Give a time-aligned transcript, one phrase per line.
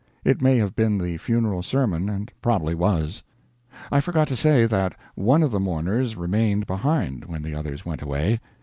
[0.25, 3.21] It may have been the funeral sermon, and probably was.
[3.91, 8.01] I forgot to say that one of the mourners remained behind when the others went
[8.01, 8.39] away.